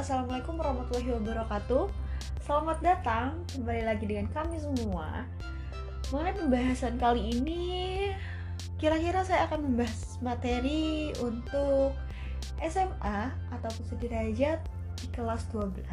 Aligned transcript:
Assalamualaikum 0.00 0.56
warahmatullahi 0.56 1.12
wabarakatuh. 1.12 1.92
Selamat 2.40 2.80
datang 2.80 3.44
kembali 3.52 3.84
lagi 3.84 4.08
dengan 4.08 4.32
kami 4.32 4.56
semua. 4.56 5.28
Mengenai 6.08 6.40
pembahasan 6.40 6.96
kali 6.96 7.36
ini 7.36 7.64
Kira-kira 8.80 9.20
saya 9.28 9.44
akan 9.44 9.60
membahas 9.60 10.16
materi 10.24 11.12
untuk 11.20 11.92
SMA 12.64 13.28
atau 13.52 13.70
sederajat 13.92 14.64
di 15.04 15.06
kelas 15.12 15.44
12 15.52 15.84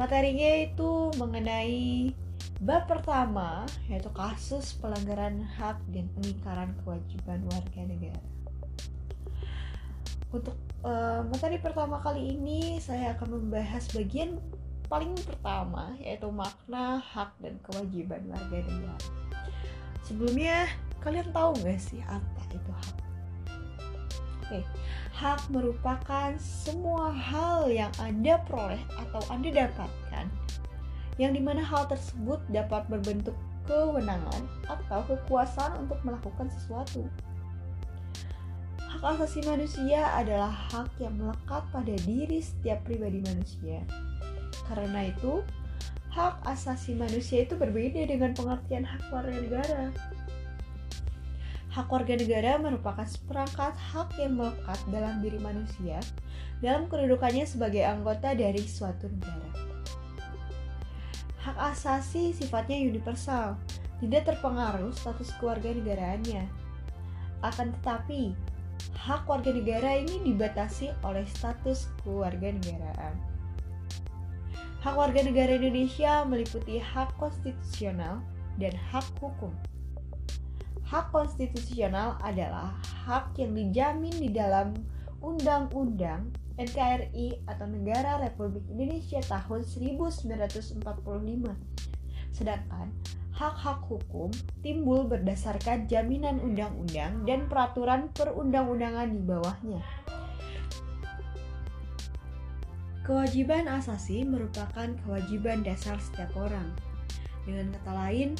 Materinya 0.00 0.50
itu 0.64 1.12
mengenai 1.20 2.16
bab 2.64 2.88
pertama 2.88 3.68
yaitu 3.92 4.08
kasus 4.08 4.72
pelanggaran 4.80 5.44
hak 5.60 5.76
dan 5.92 6.08
pengingkaran 6.16 6.72
kewajiban 6.80 7.44
warga 7.44 7.82
negara. 7.84 8.24
Untuk 10.32 10.56
uh, 10.82 11.20
materi 11.26 11.58
pertama 11.58 11.98
kali 12.02 12.34
ini 12.38 12.78
saya 12.82 13.14
akan 13.18 13.38
membahas 13.38 13.86
bagian 13.94 14.38
paling 14.90 15.16
pertama 15.24 15.96
yaitu 16.02 16.28
makna 16.28 17.00
hak 17.00 17.32
dan 17.40 17.56
kewajiban 17.64 18.20
warga 18.28 18.58
negara. 18.60 18.98
Sebelumnya 20.04 20.68
kalian 21.00 21.30
tahu 21.32 21.56
nggak 21.62 21.80
sih 21.80 22.02
apa 22.04 22.42
itu 22.52 22.70
hak? 22.70 22.96
Oke, 24.42 24.60
hak 25.16 25.40
merupakan 25.48 26.36
semua 26.36 27.08
hal 27.08 27.72
yang 27.72 27.94
Anda 27.96 28.42
peroleh 28.44 28.82
atau 29.00 29.22
Anda 29.32 29.48
dapatkan 29.48 30.26
yang 31.20 31.32
di 31.32 31.40
mana 31.40 31.64
hal 31.64 31.88
tersebut 31.88 32.40
dapat 32.52 32.88
berbentuk 32.88 33.36
kewenangan 33.64 34.42
atau 34.66 35.00
kekuasaan 35.06 35.86
untuk 35.86 36.00
melakukan 36.02 36.50
sesuatu. 36.50 37.06
Hak 39.02 39.18
asasi 39.18 39.42
manusia 39.50 40.14
adalah 40.14 40.54
hak 40.70 40.94
yang 41.02 41.18
melekat 41.18 41.66
pada 41.74 41.94
diri 42.06 42.38
setiap 42.38 42.86
pribadi 42.86 43.18
manusia. 43.18 43.82
Karena 44.70 45.10
itu, 45.10 45.42
hak 46.14 46.38
asasi 46.46 46.94
manusia 46.94 47.42
itu 47.42 47.58
berbeda 47.58 47.98
dengan 48.06 48.30
pengertian 48.30 48.86
hak 48.86 49.02
warga 49.10 49.34
negara. 49.34 49.82
Hak 51.74 51.90
warga 51.90 52.14
negara 52.14 52.62
merupakan 52.62 53.02
seperangkat 53.02 53.74
hak 53.74 54.14
yang 54.22 54.38
melekat 54.38 54.78
dalam 54.94 55.18
diri 55.18 55.42
manusia 55.42 55.98
dalam 56.62 56.86
kedudukannya 56.86 57.42
sebagai 57.42 57.82
anggota 57.82 58.38
dari 58.38 58.62
suatu 58.62 59.10
negara. 59.10 59.50
Hak 61.42 61.58
asasi 61.74 62.30
sifatnya 62.30 62.78
universal, 62.78 63.58
tidak 63.98 64.30
terpengaruh 64.30 64.94
status 64.94 65.34
keluarga 65.42 65.74
negaraannya. 65.74 66.46
Akan 67.42 67.74
tetapi, 67.82 68.51
hak 68.98 69.26
warga 69.26 69.50
negara 69.50 69.98
ini 69.98 70.22
dibatasi 70.22 70.94
oleh 71.02 71.26
status 71.26 71.90
keluarga 72.02 72.54
negaraan. 72.54 73.14
Hak 74.82 74.94
warga 74.98 75.22
negara 75.22 75.54
Indonesia 75.54 76.26
meliputi 76.26 76.82
hak 76.82 77.14
konstitusional 77.18 78.18
dan 78.58 78.74
hak 78.90 79.06
hukum. 79.22 79.54
Hak 80.82 81.14
konstitusional 81.14 82.18
adalah 82.20 82.74
hak 83.06 83.38
yang 83.38 83.54
dijamin 83.54 84.12
di 84.18 84.28
dalam 84.28 84.74
Undang-Undang 85.22 86.34
NKRI 86.58 87.48
atau 87.48 87.64
Negara 87.64 88.20
Republik 88.20 88.66
Indonesia 88.68 89.22
tahun 89.24 89.64
1945. 89.64 90.82
Sedangkan 92.34 92.92
hak-hak 93.32 93.80
hukum 93.88 94.28
timbul 94.60 95.08
berdasarkan 95.08 95.88
jaminan 95.88 96.36
undang-undang 96.44 97.24
dan 97.24 97.48
peraturan 97.48 98.12
perundang-undangan 98.12 99.08
di 99.08 99.20
bawahnya. 99.24 99.80
Kewajiban 103.02 103.66
asasi 103.66 104.22
merupakan 104.22 104.94
kewajiban 105.02 105.66
dasar 105.66 105.98
setiap 105.98 106.30
orang. 106.38 106.70
Dengan 107.42 107.74
kata 107.74 107.92
lain, 107.98 108.38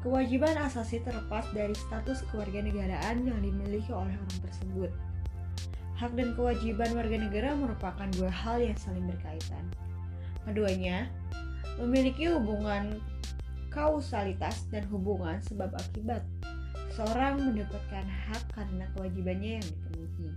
kewajiban 0.00 0.56
asasi 0.56 1.04
terlepas 1.04 1.44
dari 1.52 1.76
status 1.76 2.24
kewarganegaraan 2.32 3.28
yang 3.28 3.38
dimiliki 3.44 3.92
oleh 3.92 4.16
orang 4.16 4.40
tersebut. 4.40 4.90
Hak 6.00 6.16
dan 6.16 6.32
kewajiban 6.32 6.96
warga 6.96 7.16
negara 7.20 7.52
merupakan 7.52 8.08
dua 8.16 8.32
hal 8.32 8.56
yang 8.64 8.78
saling 8.80 9.04
berkaitan. 9.04 9.68
Keduanya 10.48 11.12
memiliki 11.76 12.32
hubungan 12.32 13.04
kausalitas 13.74 14.70
dan 14.70 14.86
hubungan 14.88 15.42
sebab 15.42 15.74
akibat. 15.74 16.22
Seorang 16.94 17.42
mendapatkan 17.42 18.06
hak 18.06 18.42
karena 18.54 18.86
kewajibannya 18.94 19.58
yang 19.58 19.66
dipenuhi. 19.66 20.30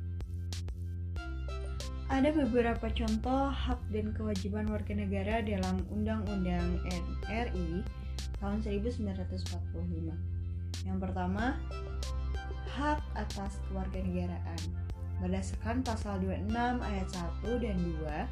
Ada 2.10 2.34
beberapa 2.34 2.90
contoh 2.90 3.54
hak 3.54 3.78
dan 3.94 4.10
kewajiban 4.18 4.66
warga 4.74 4.98
negara 4.98 5.46
dalam 5.46 5.86
Undang-Undang 5.94 6.82
NRI 6.90 7.86
tahun 8.42 8.58
1945. 8.66 10.18
Yang 10.88 10.98
pertama, 10.98 11.62
hak 12.74 13.06
atas 13.14 13.62
kewarganegaraan. 13.70 14.62
Berdasarkan 15.18 15.86
pasal 15.86 16.22
26 16.26 16.82
ayat 16.82 17.08
1 17.10 17.62
dan 17.62 17.78
2, 17.86 18.26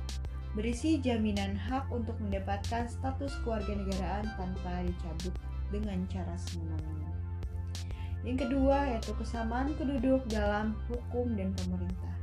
berisi 0.56 1.04
jaminan 1.04 1.60
hak 1.60 1.92
untuk 1.92 2.16
mendapatkan 2.24 2.88
status 2.88 3.36
kewarganegaraan 3.44 4.24
tanpa 4.40 4.88
dicabut 4.88 5.36
dengan 5.68 6.00
cara 6.08 6.32
semena-mena. 6.40 7.12
Yang 8.24 8.48
kedua 8.48 8.96
yaitu 8.96 9.12
kesamaan 9.20 9.76
keduduk 9.76 10.24
dalam 10.32 10.74
hukum 10.88 11.36
dan 11.36 11.52
pemerintah. 11.60 12.16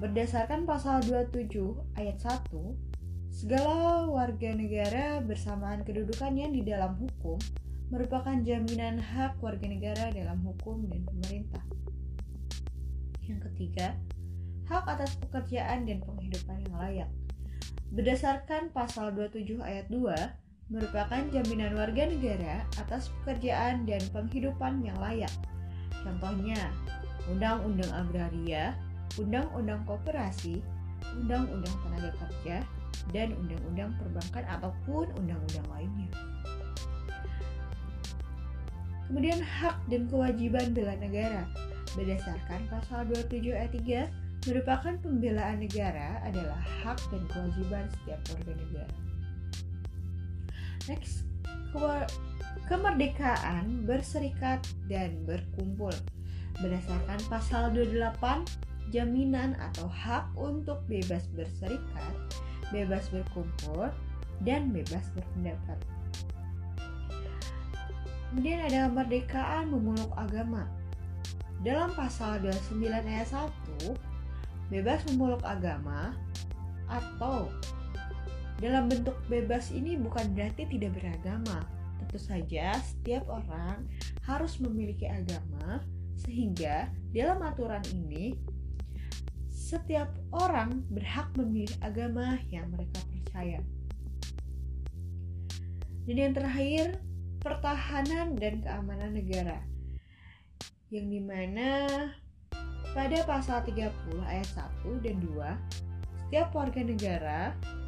Berdasarkan 0.00 0.66
pasal 0.66 1.04
27 1.06 1.76
ayat 2.00 2.18
1, 2.18 2.50
segala 3.30 4.08
warga 4.08 4.50
negara 4.56 5.20
bersamaan 5.22 5.86
kedudukannya 5.86 6.50
di 6.50 6.66
dalam 6.66 6.98
hukum 6.98 7.38
merupakan 7.92 8.34
jaminan 8.42 8.98
hak 8.98 9.38
warga 9.38 9.68
negara 9.68 10.10
dalam 10.10 10.40
hukum 10.42 10.82
dan 10.90 11.04
pemerintah. 11.06 11.62
Yang 13.22 13.52
ketiga, 13.52 13.94
hak 14.66 14.82
atas 14.88 15.14
pekerjaan 15.20 15.86
dan 15.86 16.00
penghidupan 16.02 16.58
yang 16.66 16.74
layak. 16.80 17.10
Berdasarkan 17.94 18.74
pasal 18.74 19.14
27 19.14 19.62
ayat 19.62 19.86
2, 19.86 20.72
merupakan 20.72 21.22
jaminan 21.30 21.76
warga 21.76 22.08
negara 22.08 22.64
atas 22.80 23.12
pekerjaan 23.20 23.84
dan 23.84 24.00
penghidupan 24.10 24.82
yang 24.82 24.96
layak. 24.98 25.30
Contohnya, 26.02 26.72
Undang-Undang 27.30 27.92
Agraria, 27.92 28.74
Undang-Undang 29.16 29.86
Koperasi, 29.86 30.60
Undang-Undang 31.22 31.76
Tenaga 31.84 32.10
Kerja, 32.18 32.56
dan 33.12 33.36
Undang-Undang 33.36 33.92
Perbankan 34.00 34.44
ataupun 34.48 35.06
undang-undang 35.20 35.68
lainnya. 35.68 36.10
Kemudian 39.04 39.38
hak 39.38 39.76
dan 39.92 40.08
kewajiban 40.08 40.72
bela 40.72 40.96
negara 40.96 41.44
berdasarkan 41.94 42.66
pasal 42.72 43.06
27 43.12 43.54
ayat 43.54 43.72
3 44.10 44.23
merupakan 44.44 44.94
pembelaan 45.00 45.64
negara 45.64 46.20
adalah 46.24 46.60
hak 46.84 47.00
dan 47.08 47.24
kewajiban 47.32 47.84
setiap 48.00 48.20
warga 48.32 48.52
negara. 48.60 48.96
Next, 50.84 51.24
kemerdekaan 52.68 53.88
berserikat 53.88 54.60
dan 54.86 55.16
berkumpul 55.24 55.92
berdasarkan 56.60 57.18
pasal 57.26 57.72
28 57.74 58.92
jaminan 58.94 59.58
atau 59.58 59.90
hak 59.90 60.28
untuk 60.38 60.84
bebas 60.86 61.26
berserikat, 61.34 62.14
bebas 62.70 63.10
berkumpul, 63.10 63.90
dan 64.44 64.70
bebas 64.70 65.08
berpendapat. 65.16 65.78
Kemudian 68.30 68.60
ada 68.66 68.90
kemerdekaan 68.90 69.70
memeluk 69.70 70.10
agama. 70.14 70.68
Dalam 71.64 71.90
pasal 71.96 72.44
29 72.44 72.92
ayat 72.92 73.30
1, 73.32 74.13
bebas 74.72 75.04
memeluk 75.10 75.42
agama 75.44 76.16
atau 76.88 77.48
dalam 78.62 78.86
bentuk 78.86 79.18
bebas 79.26 79.74
ini 79.74 79.98
bukan 79.98 80.30
berarti 80.32 80.64
tidak 80.70 80.94
beragama. 80.96 81.66
Tentu 82.00 82.18
saja 82.20 82.78
setiap 82.80 83.26
orang 83.26 83.84
harus 84.24 84.56
memiliki 84.62 85.10
agama 85.10 85.82
sehingga 86.24 86.88
dalam 87.10 87.42
aturan 87.42 87.82
ini 87.92 88.38
setiap 89.50 90.12
orang 90.30 90.84
berhak 90.92 91.26
memilih 91.34 91.74
agama 91.82 92.38
yang 92.52 92.70
mereka 92.70 93.00
percaya. 93.10 93.60
Dan 96.04 96.16
yang 96.20 96.32
terakhir, 96.36 97.00
pertahanan 97.40 98.36
dan 98.36 98.60
keamanan 98.60 99.16
negara. 99.16 99.64
Yang 100.92 101.06
di 101.10 101.20
mana 101.24 101.68
pada 102.94 103.18
pasal 103.26 103.58
30 103.66 103.90
ayat 104.22 104.48
1 104.54 105.02
dan 105.02 105.18
2, 105.18 105.34
setiap 106.24 106.48
warga 106.54 106.80
negara 106.86 107.40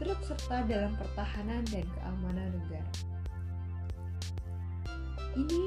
turut 0.03 0.19
serta 0.27 0.67
dalam 0.67 0.93
pertahanan 0.99 1.63
dan 1.71 1.87
keamanan 1.95 2.51
negara. 2.51 2.93
Ini 5.39 5.63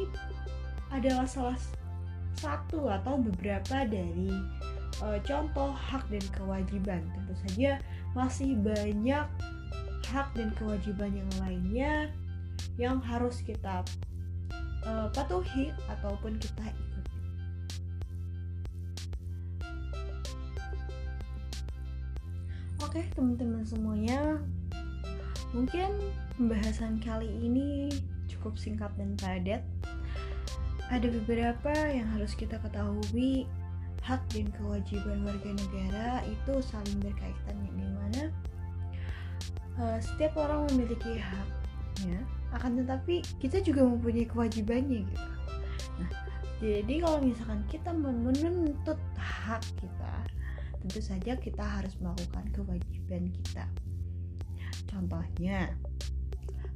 adalah 0.91 1.23
salah 1.23 1.59
satu 2.35 2.91
atau 2.91 3.15
beberapa 3.19 3.87
dari 3.87 4.31
uh, 4.99 5.19
contoh 5.23 5.71
hak 5.71 6.03
dan 6.11 6.25
kewajiban. 6.35 7.01
Tentu 7.15 7.33
saja 7.47 7.79
masih 8.11 8.59
banyak 8.59 9.27
hak 10.09 10.27
dan 10.35 10.49
kewajiban 10.59 11.15
yang 11.15 11.31
lainnya 11.39 11.93
yang 12.75 12.97
harus 12.99 13.39
kita 13.45 13.85
uh, 14.83 15.07
patuhi 15.13 15.71
ataupun 15.87 16.35
kita 16.39 16.71
Oke, 22.89 23.05
teman-teman 23.13 23.61
semuanya, 23.61 24.41
mungkin 25.53 25.93
pembahasan 26.33 26.97
kali 26.97 27.29
ini 27.37 27.93
cukup 28.25 28.57
singkat 28.57 28.89
dan 28.97 29.13
padat. 29.13 29.61
Ada 30.89 31.05
beberapa 31.21 31.69
yang 31.69 32.09
harus 32.17 32.33
kita 32.33 32.57
ketahui. 32.57 33.45
Hak 34.01 34.25
dan 34.33 34.49
kewajiban 34.57 35.21
warga 35.21 35.53
negara 35.53 36.25
itu 36.25 36.65
saling 36.65 36.97
berkaitan 36.97 37.61
yang 37.61 37.77
di 37.77 37.89
mana 37.93 38.23
uh, 39.77 40.01
setiap 40.01 40.33
orang 40.41 40.65
memiliki 40.73 41.21
haknya 41.21 42.25
akan 42.57 42.81
tetapi 42.81 43.21
kita 43.37 43.61
juga 43.61 43.85
mempunyai 43.85 44.25
kewajibannya 44.25 45.05
gitu. 45.05 45.29
Nah 46.01 46.09
jadi 46.57 47.05
kalau 47.05 47.21
misalkan 47.21 47.61
kita 47.69 47.93
menuntut 47.93 48.97
hak 49.13 49.61
kita 49.77 50.25
tentu 50.79 50.99
saja 51.03 51.35
kita 51.35 51.61
harus 51.63 51.95
melakukan 51.99 52.47
kewajiban 52.55 53.31
kita 53.31 53.65
contohnya 54.89 55.75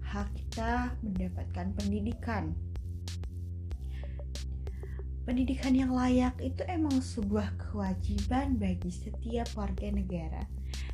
hak 0.04 0.30
kita 0.36 0.94
mendapatkan 1.02 1.74
pendidikan 1.80 2.54
Pendidikan 5.24 5.72
yang 5.72 5.96
layak 5.96 6.36
itu 6.44 6.68
emang 6.68 7.00
sebuah 7.00 7.56
kewajiban 7.56 8.60
bagi 8.60 8.92
setiap 8.92 9.48
warga 9.56 9.88
negara 9.88 10.44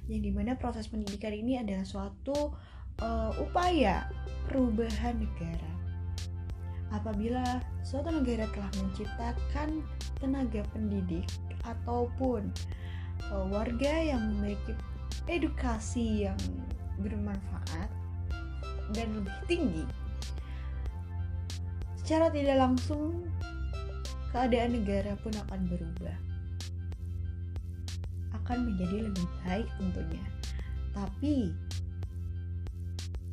yang 0.05 0.21
di 0.21 0.29
mana 0.29 0.53
proses 0.53 0.85
pendidikan 0.85 1.33
ini 1.33 1.57
adalah 1.57 1.81
suatu 1.81 2.53
uh, 3.01 3.31
upaya 3.41 4.05
perubahan 4.45 5.17
negara. 5.17 5.73
Apabila 6.93 7.41
suatu 7.81 8.13
negara 8.13 8.45
telah 8.53 8.69
menciptakan 8.77 9.81
tenaga 10.21 10.61
pendidik 10.77 11.25
ataupun 11.65 12.53
uh, 13.27 13.45
warga 13.51 13.93
yang 13.99 14.35
memiliki 14.35 14.73
edukasi 15.27 16.25
yang 16.27 16.39
bermanfaat 16.99 17.89
dan 18.95 19.07
lebih 19.13 19.37
tinggi, 19.45 19.85
secara 22.01 22.33
tidak 22.33 22.57
langsung 22.57 23.29
keadaan 24.33 24.81
negara 24.81 25.13
pun 25.21 25.33
akan 25.47 25.61
berubah. 25.69 26.17
Akan 28.33 28.65
menjadi 28.65 29.09
lebih 29.09 29.27
baik 29.45 29.69
tentunya. 29.77 30.25
Tapi 30.93 31.53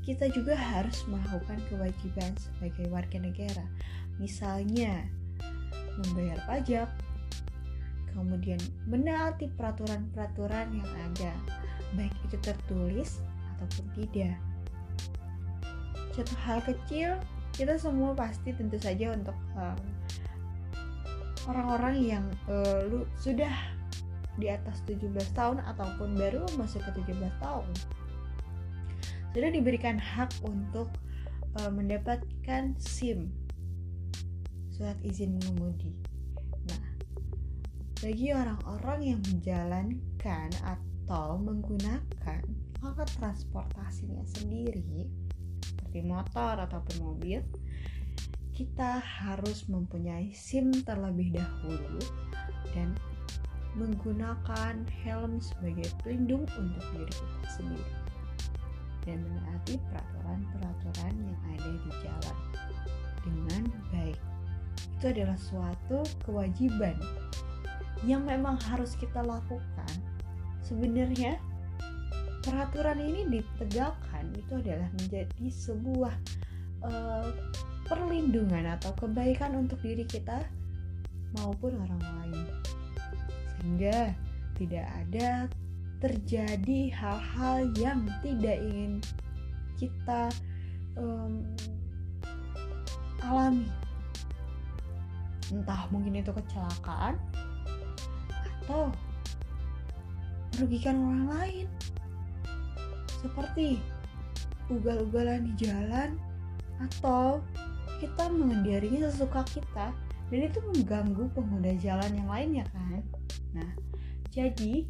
kita 0.05 0.31
juga 0.31 0.55
harus 0.55 1.03
melakukan 1.09 1.59
kewajiban 1.67 2.31
sebagai 2.37 2.87
warga 2.93 3.19
negara. 3.19 3.65
Misalnya 4.23 5.09
membayar 5.99 6.39
pajak, 6.47 6.89
kemudian 8.17 8.57
menaati 8.89 9.53
peraturan-peraturan 9.61 10.73
yang 10.73 10.91
ada, 11.13 11.33
baik 11.93 12.17
itu 12.25 12.41
tertulis 12.41 13.21
ataupun 13.61 13.87
tidak. 14.01 14.41
Contoh 16.17 16.39
hal 16.49 16.65
kecil, 16.65 17.21
kita 17.53 17.77
semua 17.77 18.17
pasti 18.17 18.57
tentu 18.57 18.81
saja 18.81 19.13
untuk 19.13 19.37
um, 19.61 19.81
orang-orang 21.53 21.97
yang 22.01 22.25
uh, 22.49 22.81
lu 22.89 23.05
sudah 23.21 23.53
di 24.41 24.49
atas 24.49 24.81
17 24.89 25.13
tahun 25.37 25.61
ataupun 25.65 26.17
baru 26.17 26.45
masuk 26.57 26.81
ke 26.89 27.05
17 27.05 27.21
tahun 27.41 27.69
sudah 29.37 29.53
diberikan 29.53 30.01
hak 30.01 30.33
untuk 30.49 30.89
uh, 31.61 31.69
mendapatkan 31.69 32.73
SIM 32.81 33.29
surat 34.73 34.97
izin 35.05 35.37
mengemudi. 35.41 35.93
Bagi 37.97 38.29
orang-orang 38.29 39.01
yang 39.01 39.21
menjalankan 39.25 40.53
atau 40.61 41.41
menggunakan 41.41 42.45
alat 42.85 43.09
transportasinya 43.17 44.21
sendiri 44.37 45.09
seperti 45.65 46.05
motor 46.05 46.61
ataupun 46.61 46.97
mobil, 47.01 47.41
kita 48.53 49.01
harus 49.01 49.65
mempunyai 49.73 50.29
SIM 50.37 50.77
terlebih 50.85 51.41
dahulu 51.41 51.97
dan 52.77 52.93
menggunakan 53.81 54.85
helm 55.01 55.41
sebagai 55.41 55.89
pelindung 56.05 56.45
untuk 56.61 56.85
diri 56.93 57.09
kita 57.09 57.49
sendiri 57.49 57.97
dan 59.09 59.25
menaati 59.25 59.81
peraturan-peraturan 59.89 61.15
yang 61.17 61.41
ada 61.49 61.71
di 61.81 61.91
jalan 62.05 62.39
dengan 63.25 63.63
baik. 63.89 64.21
Itu 65.01 65.05
adalah 65.17 65.41
suatu 65.41 66.05
kewajiban 66.29 67.01
yang 68.07 68.23
memang 68.23 68.57
harus 68.71 68.95
kita 68.95 69.21
lakukan. 69.21 69.93
Sebenarnya 70.63 71.43
peraturan 72.47 73.03
ini 73.03 73.27
ditegakkan 73.27 74.31
itu 74.39 74.63
adalah 74.63 74.87
menjadi 75.03 75.47
sebuah 75.51 76.15
uh, 76.87 77.27
perlindungan 77.91 78.79
atau 78.79 78.95
kebaikan 78.95 79.59
untuk 79.59 79.83
diri 79.83 80.07
kita 80.07 80.47
maupun 81.43 81.75
orang 81.83 82.03
lain 82.03 82.47
sehingga 83.59 84.15
tidak 84.55 84.87
ada 84.87 85.51
terjadi 85.99 86.81
hal-hal 86.95 87.67
yang 87.75 88.07
tidak 88.23 88.59
ingin 88.63 89.03
kita 89.75 90.31
um, 90.95 91.43
alami 93.27 93.67
entah 95.51 95.87
mungkin 95.91 96.19
itu 96.19 96.31
kecelakaan 96.31 97.19
atau 98.67 98.91
merugikan 100.59 100.99
orang 100.99 101.27
lain. 101.31 101.67
Seperti 103.23 103.79
ugal-ugalan 104.67 105.47
di 105.55 105.71
jalan 105.71 106.19
atau 106.83 107.39
kita 108.03 108.29
mengendarinya 108.29 109.07
sesuka 109.09 109.47
kita 109.47 109.95
dan 110.27 110.41
itu 110.43 110.59
mengganggu 110.75 111.31
pengguna 111.33 111.79
jalan 111.79 112.11
yang 112.11 112.27
lainnya 112.27 112.65
kan? 112.75 113.01
Nah 113.55 113.71
jadi 114.35 114.85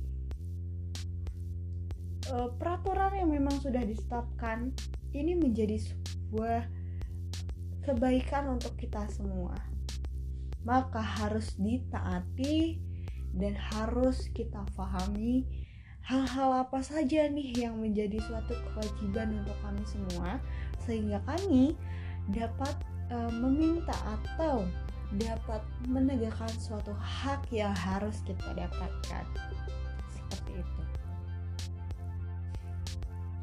uh, 2.33 2.51
peraturan 2.57 3.13
yang 3.15 3.31
memang 3.31 3.61
sudah 3.61 3.85
ditetapkan 3.85 4.73
ini 5.13 5.37
menjadi 5.37 5.79
sebuah 5.79 6.67
kebaikan 7.87 8.59
untuk 8.59 8.75
kita 8.81 9.07
semua. 9.13 9.55
Maka 10.67 10.99
harus 10.99 11.55
ditaati 11.55 12.83
dan 13.37 13.53
harus 13.55 14.33
kita 14.33 14.65
pahami 14.75 15.45
hal-hal 16.07 16.63
apa 16.63 16.81
saja 16.81 17.27
nih 17.27 17.67
yang 17.67 17.83
menjadi 17.83 18.23
suatu 18.23 18.55
kewajiban 18.73 19.43
untuk 19.43 19.59
kami 19.61 19.83
semua 19.85 20.39
sehingga 20.87 21.19
kami 21.27 21.75
dapat 22.31 22.75
uh, 23.11 23.31
meminta 23.31 23.95
atau 24.07 24.63
dapat 25.15 25.63
menegakkan 25.87 26.51
suatu 26.59 26.91
hak 26.99 27.47
yang 27.55 27.71
harus 27.75 28.19
kita 28.27 28.51
dapatkan. 28.59 29.25
Seperti 30.11 30.53
itu. 30.59 30.83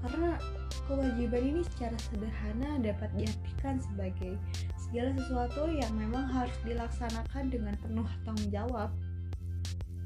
Karena 0.04 0.36
kewajiban 0.84 1.44
ini 1.44 1.62
secara 1.64 1.96
sederhana 2.12 2.84
dapat 2.84 3.08
diartikan 3.16 3.80
sebagai 3.80 4.36
segala 4.76 5.16
sesuatu 5.16 5.72
yang 5.72 5.92
memang 5.96 6.28
harus 6.28 6.58
dilaksanakan 6.68 7.48
dengan 7.48 7.76
penuh 7.80 8.08
tanggung 8.28 8.52
jawab 8.52 8.92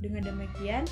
dengan 0.02 0.30
demikian 0.30 0.86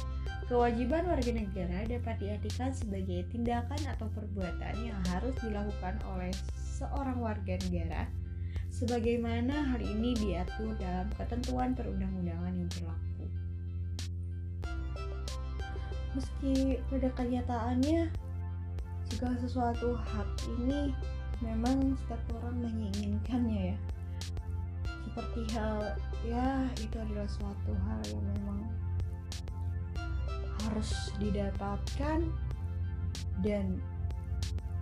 kewajiban 0.46 1.10
warga 1.10 1.32
negara 1.34 1.86
dapat 1.90 2.16
diartikan 2.22 2.70
sebagai 2.70 3.26
tindakan 3.34 3.82
atau 3.98 4.06
perbuatan 4.14 4.76
yang 4.82 5.02
harus 5.10 5.34
dilakukan 5.42 5.98
oleh 6.14 6.30
seorang 6.56 7.18
warga 7.18 7.58
negara 7.66 8.06
sebagaimana 8.76 9.72
hal 9.72 9.80
ini 9.80 10.12
diatur 10.20 10.76
dalam 10.76 11.08
ketentuan 11.16 11.72
perundang-undangan 11.74 12.54
yang 12.54 12.70
berlaku. 12.76 13.26
Meski 16.16 16.84
pada 16.92 17.10
kenyataannya 17.16 18.12
segala 19.08 19.36
sesuatu 19.40 19.96
hak 19.96 20.30
ini 20.60 20.92
memang 21.40 21.96
setiap 22.04 22.20
orang 22.36 22.68
menginginkannya 22.68 23.72
ya. 23.72 23.78
Seperti 25.08 25.42
hal 25.56 25.96
ya 26.28 26.68
itu 26.76 26.96
adalah 27.00 27.28
suatu 27.32 27.72
hal 27.88 28.00
yang 28.12 28.24
memang 28.36 28.75
harus 30.70 31.14
didapatkan 31.22 32.26
dan 33.42 33.78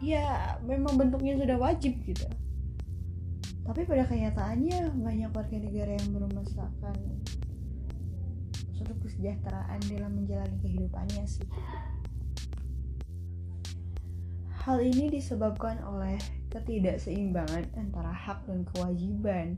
ya 0.03 0.55
memang 0.63 0.99
bentuknya 0.99 1.39
sudah 1.39 1.57
wajib 1.59 1.95
gitu 2.03 2.27
tapi 3.63 3.87
pada 3.87 4.03
kenyataannya 4.03 4.91
banyak 4.99 5.31
warga 5.31 5.57
negara 5.57 5.95
yang 5.95 6.09
belum 6.11 6.31
merasakan 6.35 6.95
suatu 8.75 8.99
kesejahteraan 8.99 9.79
dalam 9.87 10.11
menjalani 10.19 10.59
kehidupannya 10.59 11.23
sih. 11.23 11.47
Hal 14.67 14.83
ini 14.83 15.07
disebabkan 15.11 15.79
oleh 15.87 16.19
ketidakseimbangan 16.51 17.71
antara 17.79 18.11
hak 18.11 18.43
dan 18.47 18.67
kewajiban. 18.75 19.55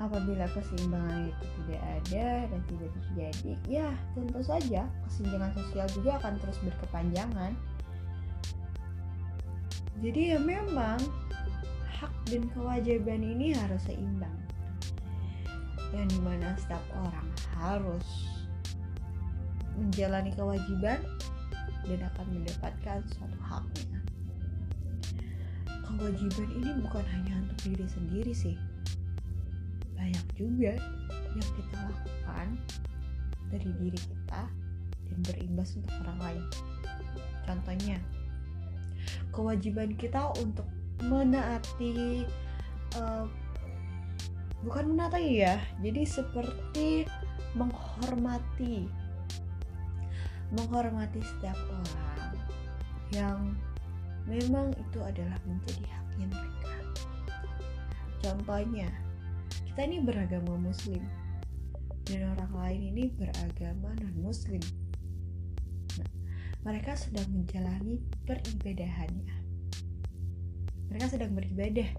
Apabila 0.00 0.48
keseimbangan 0.56 1.28
itu 1.28 1.44
tidak 1.60 1.82
ada 1.84 2.28
dan 2.48 2.60
tidak 2.72 2.90
terjadi, 2.96 3.52
ya 3.68 3.88
tentu 4.16 4.40
saja 4.40 4.88
kesenjangan 5.04 5.52
sosial 5.52 5.86
juga 5.92 6.10
akan 6.24 6.40
terus 6.40 6.56
berkepanjangan. 6.64 7.52
Jadi 10.00 10.32
ya 10.32 10.38
memang 10.40 10.96
hak 11.84 12.12
dan 12.32 12.48
kewajiban 12.56 13.20
ini 13.20 13.52
harus 13.52 13.84
seimbang. 13.84 14.32
Yang 15.92 16.16
di 16.16 16.20
mana 16.24 16.56
setiap 16.56 16.80
orang 16.96 17.28
harus 17.60 18.08
menjalani 19.76 20.32
kewajiban 20.32 21.04
dan 21.84 22.00
akan 22.00 22.26
mendapatkan 22.32 23.04
suatu 23.12 23.38
haknya. 23.44 24.00
Kewajiban 25.84 26.48
ini 26.56 26.70
bukan 26.80 27.04
hanya 27.04 27.44
untuk 27.44 27.58
diri 27.68 27.84
sendiri 27.84 28.32
sih. 28.32 28.56
Banyak 30.00 30.26
juga 30.32 30.72
yang 31.36 31.50
kita 31.60 31.76
lakukan 31.76 32.48
dari 33.52 33.70
diri 33.76 34.00
kita 34.00 34.48
dan 35.12 35.18
berimbas 35.28 35.76
untuk 35.76 35.92
orang 36.08 36.18
lain. 36.24 36.44
Contohnya, 37.44 37.98
kewajiban 39.34 39.92
kita 39.94 40.32
untuk 40.40 40.64
menaati 41.04 42.24
uh, 42.96 43.26
bukan 44.60 44.92
menaati 44.92 45.40
ya 45.40 45.56
jadi 45.80 46.04
seperti 46.04 47.08
menghormati 47.56 48.84
menghormati 50.52 51.20
setiap 51.24 51.56
orang 51.56 52.36
yang 53.10 53.38
memang 54.28 54.70
itu 54.76 54.98
adalah 55.00 55.40
menjadi 55.48 55.84
haknya 55.88 56.26
mereka 56.28 56.76
contohnya 58.20 58.88
kita 59.80 59.96
ini 59.96 60.04
beragama 60.04 60.60
muslim. 60.60 61.00
Dan 62.04 62.36
orang 62.36 62.52
lain 62.52 62.82
ini 62.92 63.04
beragama 63.16 63.96
non 63.96 64.12
muslim 64.20 64.60
nah, 65.96 66.10
mereka 66.68 66.92
sedang 67.00 67.24
menjalani 67.32 67.96
peribadahannya. 68.28 69.36
Mereka 70.92 71.06
sedang 71.08 71.32
beribadah. 71.32 71.96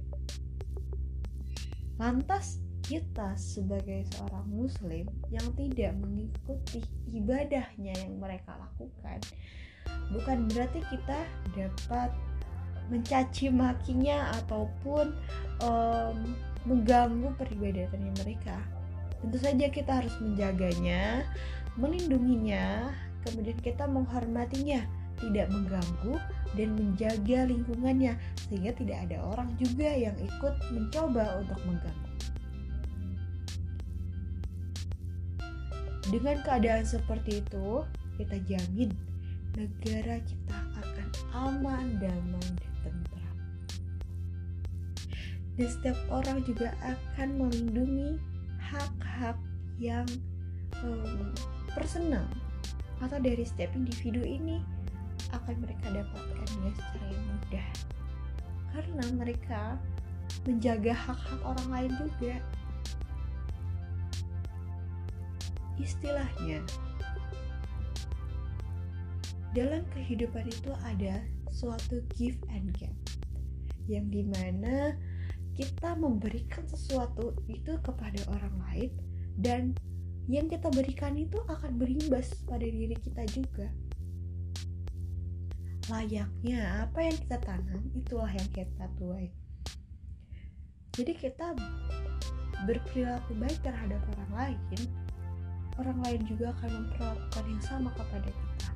Lantas 1.98 2.62
kita 2.86 3.34
sebagai 3.34 4.06
seorang 4.14 4.46
muslim 4.46 5.10
yang 5.34 5.50
tidak 5.58 5.98
mengikuti 5.98 6.86
ibadahnya 7.10 7.98
yang 7.98 8.14
mereka 8.22 8.62
lakukan 8.62 9.18
bukan 10.14 10.46
berarti 10.54 10.86
kita 10.86 11.26
dapat 11.58 12.14
mencaci 12.94 13.50
makinya 13.50 14.38
ataupun 14.38 15.18
um, 15.66 16.51
mengganggu 16.68 17.34
peribadatannya 17.38 18.14
mereka 18.26 18.58
tentu 19.22 19.38
saja 19.38 19.70
kita 19.70 20.02
harus 20.02 20.14
menjaganya 20.22 21.26
melindunginya 21.78 22.90
kemudian 23.26 23.58
kita 23.62 23.86
menghormatinya 23.86 24.82
tidak 25.22 25.48
mengganggu 25.54 26.18
dan 26.58 26.70
menjaga 26.76 27.40
lingkungannya 27.48 28.18
sehingga 28.50 28.74
tidak 28.76 28.98
ada 29.08 29.18
orang 29.22 29.54
juga 29.62 29.90
yang 29.94 30.18
ikut 30.18 30.56
mencoba 30.74 31.46
untuk 31.46 31.60
mengganggu. 31.64 32.10
Dengan 36.10 36.44
keadaan 36.44 36.84
seperti 36.84 37.40
itu, 37.40 37.86
kita 38.20 38.36
jamin 38.44 38.92
negara 39.56 40.20
kita 40.20 40.58
akan 40.82 41.08
aman, 41.32 41.88
damai. 42.04 42.61
Dan 45.60 45.68
setiap 45.68 45.98
orang 46.08 46.42
juga 46.48 46.72
akan 46.82 47.38
melindungi 47.38 48.18
hak-hak 48.60 49.38
yang 49.82 50.08
um, 50.84 51.36
personal. 51.76 52.26
Atau 53.02 53.18
dari 53.20 53.44
setiap 53.44 53.74
individu 53.74 54.22
ini 54.22 54.62
akan 55.34 55.56
mereka 55.64 55.88
dapatkan 55.90 56.48
dengan 56.56 56.74
secara 56.78 57.06
yang 57.10 57.26
mudah. 57.28 57.70
Karena 58.72 59.06
mereka 59.18 59.62
menjaga 60.48 60.94
hak-hak 60.96 61.42
orang 61.44 61.68
lain 61.70 61.92
juga. 62.00 62.36
Istilahnya 65.82 66.62
dalam 69.52 69.84
kehidupan 69.92 70.48
itu 70.48 70.72
ada 70.88 71.20
suatu 71.52 72.00
give 72.16 72.40
and 72.54 72.72
get. 72.78 72.94
Yang 73.90 74.06
di 74.14 74.24
mana 74.30 74.96
kita 75.62 75.94
memberikan 75.94 76.66
sesuatu 76.66 77.38
itu 77.46 77.78
kepada 77.86 78.18
orang 78.34 78.56
lain 78.66 78.92
dan 79.38 79.78
yang 80.26 80.50
kita 80.50 80.74
berikan 80.74 81.14
itu 81.14 81.38
akan 81.46 81.78
berimbas 81.78 82.34
pada 82.50 82.66
diri 82.66 82.98
kita 82.98 83.22
juga. 83.30 83.70
Layaknya 85.86 86.90
apa 86.90 87.06
yang 87.06 87.18
kita 87.22 87.38
tanam 87.46 87.82
itulah 87.94 88.34
yang 88.34 88.50
kita 88.50 88.90
tuai. 88.98 89.30
Jadi 90.98 91.14
kita 91.14 91.54
berperilaku 92.66 93.38
baik 93.38 93.62
terhadap 93.62 94.02
orang 94.18 94.32
lain 94.34 94.90
orang 95.80 95.98
lain 96.06 96.22
juga 96.30 96.54
akan 96.60 96.70
memperlakukan 96.84 97.44
yang 97.48 97.64
sama 97.64 97.90
kepada 97.96 98.30
kita. 98.30 98.70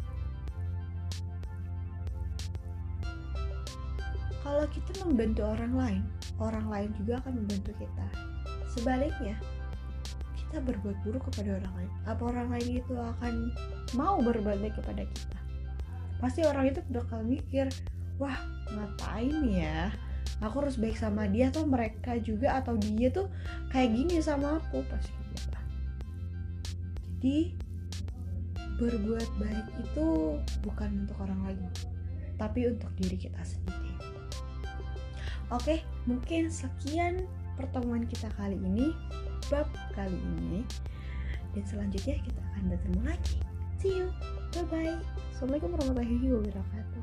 Kalau 4.45 4.65
kita 4.69 4.91
membantu 5.05 5.41
orang 5.45 5.73
lain 5.73 6.03
orang 6.39 6.67
lain 6.67 6.89
juga 6.99 7.23
akan 7.23 7.43
membantu 7.43 7.71
kita. 7.79 8.05
Sebaliknya 8.71 9.35
kita 10.35 10.59
berbuat 10.61 10.97
buruk 11.03 11.23
kepada 11.31 11.59
orang 11.63 11.73
lain. 11.79 11.91
Apa 12.07 12.23
orang 12.27 12.47
lain 12.51 12.67
itu 12.83 12.93
akan 12.95 13.33
mau 13.95 14.19
berbuat 14.19 14.59
baik 14.59 14.75
kepada 14.79 15.03
kita? 15.07 15.39
Pasti 16.19 16.41
orang 16.47 16.71
itu 16.71 16.79
bakal 16.91 17.23
mikir 17.23 17.71
wah 18.19 18.35
ngapain 18.71 19.35
ya? 19.51 19.91
Aku 20.43 20.59
harus 20.63 20.75
baik 20.75 20.99
sama 20.99 21.31
dia 21.31 21.47
atau 21.47 21.63
mereka 21.63 22.19
juga 22.19 22.59
atau 22.59 22.75
dia 22.75 23.07
tuh 23.07 23.31
kayak 23.71 23.95
gini 23.95 24.19
sama 24.19 24.59
aku? 24.59 24.83
Pasti 24.91 25.11
gitu. 25.31 25.59
Jadi 27.15 27.37
berbuat 28.75 29.29
baik 29.39 29.67
itu 29.79 30.07
bukan 30.67 31.07
untuk 31.07 31.17
orang 31.23 31.39
lain 31.47 31.63
tapi 32.35 32.67
untuk 32.67 32.91
diri 32.99 33.15
kita 33.15 33.39
sendiri 33.39 33.84
oke 35.53 35.81
mungkin 36.09 36.49
sekian 36.49 37.25
pertemuan 37.59 38.05
kita 38.05 38.29
kali 38.39 38.57
ini 38.57 38.93
bab 39.49 39.69
kali 39.93 40.17
ini. 40.41 40.65
Dan 41.55 41.63
selanjutnya 41.63 42.19
kita 42.19 42.41
akan 42.51 42.63
bertemu 42.67 43.01
lagi. 43.07 43.37
See 43.79 43.95
you. 43.95 44.11
Bye 44.55 44.63
bye 44.71 44.95
Assalamualaikum 45.35 45.75
warahmatullahi 45.75 46.31
wabarakatuh 46.31 46.94